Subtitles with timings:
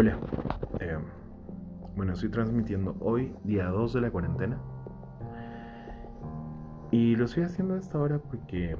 [0.00, 0.16] Hola.
[0.78, 0.96] Eh,
[1.94, 4.56] bueno, estoy transmitiendo hoy, día 2 de la cuarentena.
[6.90, 8.78] Y lo estoy haciendo a esta hora porque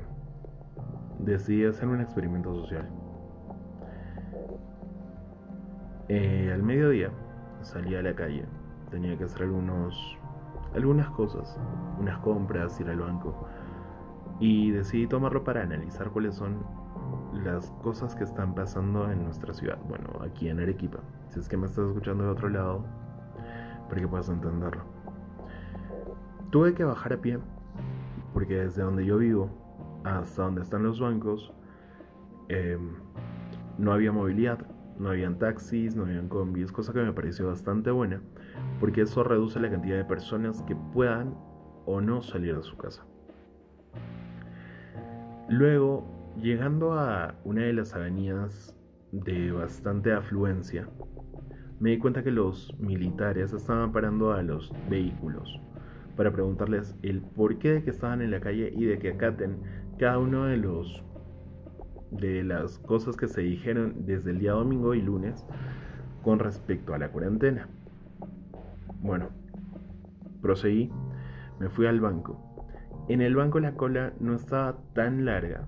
[1.19, 2.89] decidí hacer un experimento social.
[6.09, 7.11] Eh, al mediodía
[7.61, 8.47] salí a la calle.
[8.91, 10.17] Tenía que hacer algunos,
[10.75, 11.61] algunas cosas,
[11.99, 13.47] unas compras, ir al banco.
[14.39, 16.65] Y decidí tomarlo para analizar cuáles son
[17.33, 19.79] las cosas que están pasando en nuestra ciudad.
[19.89, 20.99] Bueno, aquí en Arequipa.
[21.29, 22.85] Si es que me estás escuchando de otro lado,
[23.89, 24.83] para que puedas entenderlo.
[26.51, 27.39] Tuve que bajar a pie,
[28.33, 29.51] porque desde donde yo vivo
[30.05, 31.53] hasta donde están los bancos,
[32.49, 32.95] em,
[33.79, 34.67] no había movilidad,
[34.99, 38.21] no habían taxis, no habían combis, cosa que me pareció bastante buena,
[38.79, 41.35] porque eso reduce la cantidad de personas que puedan
[41.87, 43.05] o no salir de su casa.
[45.49, 48.75] Luego Llegando a una de las avenidas
[49.13, 50.89] de bastante afluencia,
[51.81, 55.61] me di cuenta que los militares estaban parando a los vehículos
[56.17, 59.59] para preguntarles el porqué de que estaban en la calle y de que acaten
[59.99, 61.05] cada uno de los
[62.11, 65.45] de las cosas que se dijeron desde el día domingo y lunes
[66.23, 67.69] con respecto a la cuarentena.
[69.01, 69.29] Bueno,
[70.43, 70.91] proseguí,
[71.59, 72.67] me fui al banco.
[73.09, 75.67] En el banco la cola no estaba tan larga,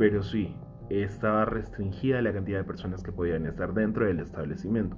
[0.00, 0.56] pero sí,
[0.88, 4.96] estaba restringida la cantidad de personas que podían estar dentro del establecimiento,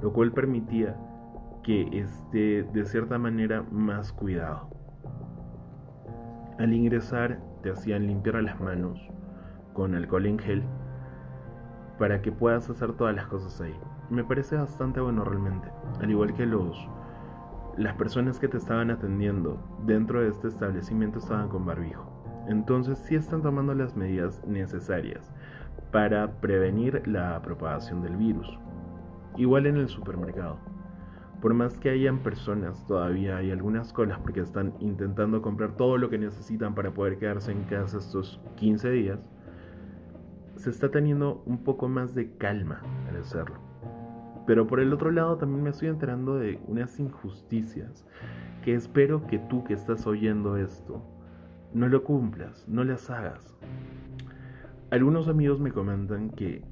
[0.00, 0.96] lo cual permitía
[1.62, 4.70] que esté de cierta manera más cuidado.
[6.58, 8.98] Al ingresar te hacían limpiar las manos
[9.74, 10.62] con alcohol en gel
[11.98, 13.78] para que puedas hacer todas las cosas ahí.
[14.08, 15.68] Me parece bastante bueno realmente,
[16.00, 16.88] al igual que los
[17.76, 22.17] las personas que te estaban atendiendo dentro de este establecimiento estaban con barbijo.
[22.48, 25.30] Entonces sí están tomando las medidas necesarias
[25.92, 28.58] para prevenir la propagación del virus.
[29.36, 30.58] Igual en el supermercado.
[31.42, 36.08] Por más que hayan personas, todavía hay algunas colas porque están intentando comprar todo lo
[36.08, 39.20] que necesitan para poder quedarse en casa estos 15 días.
[40.56, 43.56] Se está teniendo un poco más de calma al hacerlo.
[44.46, 48.06] Pero por el otro lado también me estoy enterando de unas injusticias
[48.64, 51.04] que espero que tú que estás oyendo esto
[51.72, 53.54] no lo cumplas, no las hagas.
[54.90, 56.62] Algunos amigos me comentan que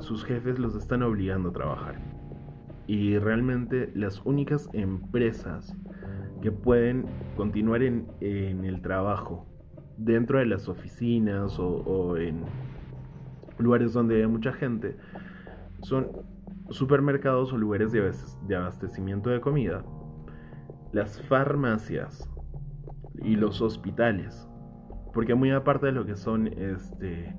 [0.00, 2.00] sus jefes los están obligando a trabajar.
[2.86, 5.76] Y realmente las únicas empresas
[6.42, 7.06] que pueden
[7.36, 9.46] continuar en, el trabajo
[9.96, 12.42] dentro de las oficinas o, en
[13.58, 14.96] lugares donde hay mucha gente
[15.82, 16.08] son
[16.70, 19.84] supermercados o lugares de abastecimiento de comida,
[20.92, 22.28] las farmacias,
[23.24, 24.48] y los hospitales.
[25.12, 27.34] Porque muy aparte de lo que son este,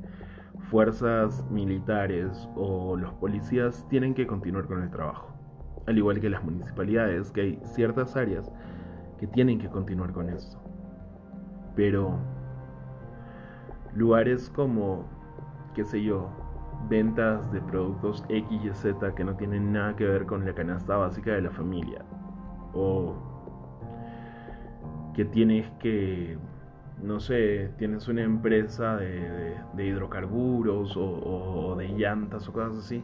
[0.69, 5.34] fuerzas militares o los policías, tienen que continuar con el trabajo.
[5.88, 8.51] Al igual que las municipalidades, que hay ciertas áreas
[9.19, 10.59] que tienen que continuar con esto.
[11.75, 12.17] Pero
[13.94, 15.06] lugares como,
[15.73, 16.29] qué sé yo,
[16.90, 20.97] ventas de productos X y Z que no tienen nada que ver con la canasta
[20.97, 22.03] básica de la familia.
[22.73, 23.34] O
[25.16, 26.38] que tienes que,
[27.02, 33.02] no sé, tienes una empresa de, hidrocarburos o, de llantas o cosas así,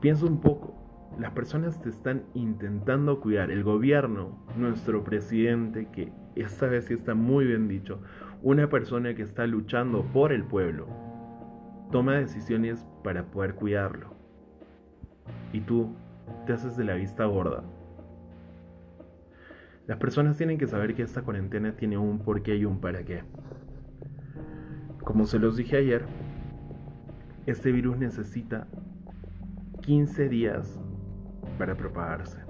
[0.00, 0.74] piensa un poco,
[1.18, 7.14] las personas te están intentando cuidar, el gobierno, nuestro presidente, que esta vez sí está
[7.14, 8.00] muy bien dicho,
[8.42, 10.86] una persona que está luchando por el pueblo,
[11.92, 14.14] toma decisiones para poder cuidarlo.
[15.52, 15.94] Y tú
[16.46, 17.62] te haces de la vista gorda.
[19.86, 23.22] Las personas tienen que saber que esta cuarentena tiene un porqué y un para qué.
[25.04, 26.06] Como se los dije ayer,
[27.44, 28.66] este virus necesita
[29.82, 30.80] 15 días
[31.58, 32.40] para propagarse.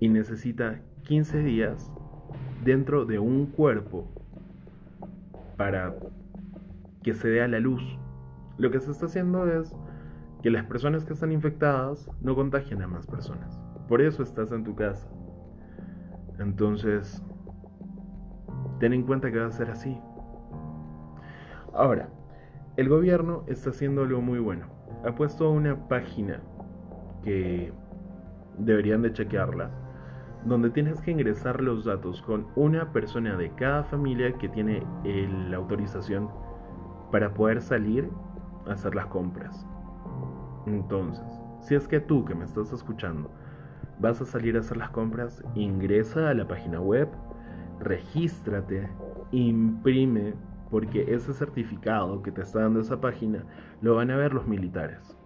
[0.00, 1.90] Y necesita 15 días
[2.62, 4.12] dentro de un cuerpo
[5.56, 5.94] para
[7.02, 7.82] que se dé a la luz.
[8.58, 9.74] Lo que se está haciendo es
[10.42, 13.58] que las personas que están infectadas no contagien a más personas.
[13.88, 15.08] Por eso estás en tu casa.
[16.42, 17.22] Entonces,
[18.80, 19.96] ten en cuenta que va a ser así.
[21.72, 22.08] Ahora,
[22.76, 24.66] el gobierno está haciendo algo muy bueno.
[25.06, 26.40] Ha puesto una página
[27.22, 27.72] que
[28.58, 29.70] deberían de chequearla,
[30.44, 34.84] donde tienes que ingresar los datos con una persona de cada familia que tiene
[35.48, 36.28] la autorización
[37.12, 38.10] para poder salir
[38.66, 39.64] a hacer las compras.
[40.66, 41.24] Entonces,
[41.60, 43.30] si es que tú que me estás escuchando
[44.02, 47.08] vas a salir a hacer las compras, ingresa a la página web,
[47.78, 48.88] regístrate,
[49.30, 50.34] imprime,
[50.70, 53.44] porque ese certificado que te está dando esa página
[53.80, 55.16] lo van a ver los militares.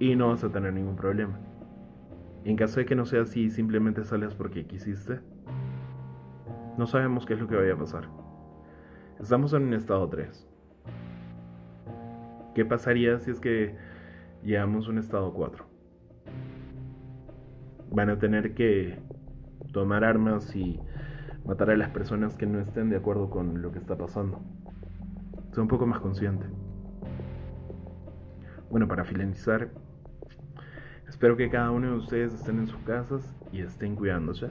[0.00, 1.38] y no vas a tener ningún problema.
[2.44, 5.20] En caso de que no sea así, simplemente sales porque quisiste,
[6.76, 8.08] no sabemos qué es lo que vaya a pasar.
[9.20, 10.48] Estamos en un estado 3.
[12.54, 13.76] ¿Qué pasaría si es que
[14.42, 15.73] llegamos a un estado 4?
[17.94, 18.98] Van a tener que
[19.72, 20.80] tomar armas y
[21.44, 24.40] matar a las personas que no estén de acuerdo con lo que está pasando.
[25.52, 26.46] Sé un poco más consciente.
[28.68, 29.70] Bueno, para finalizar,
[31.08, 34.50] espero que cada uno de ustedes estén en sus casas y estén cuidándose.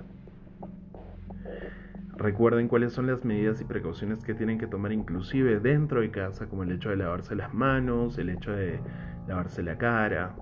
[2.15, 6.47] Recuerden cuáles son las medidas y precauciones que tienen que tomar inclusive dentro de casa,
[6.47, 8.79] como el hecho de lavarse las manos, el hecho de
[9.27, 10.35] lavarse la cara,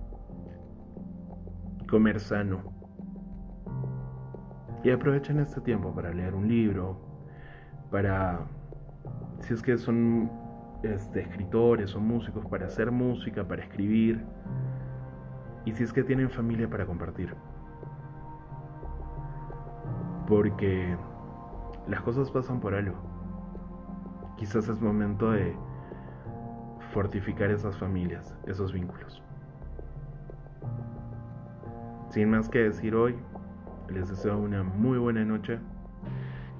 [1.89, 2.80] comer sano.
[4.83, 6.97] Y aprovechen este tiempo para leer un libro,
[7.91, 8.39] para,
[9.39, 10.31] si es que son
[10.81, 14.25] este, escritores o músicos, para hacer música, para escribir,
[15.65, 17.35] y si es que tienen familia para compartir.
[20.27, 20.95] Porque
[21.87, 22.95] las cosas pasan por algo.
[24.37, 25.55] Quizás es momento de
[26.91, 29.21] fortificar esas familias, esos vínculos.
[32.09, 33.15] Sin más que decir hoy,
[33.93, 35.59] les deseo una muy buena noche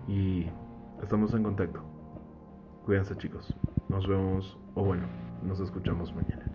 [0.07, 0.45] y
[1.01, 1.81] estamos en contacto.
[2.86, 3.54] Cuídense chicos.
[3.89, 5.07] Nos vemos, o bueno,
[5.44, 6.50] nos escuchamos mañana.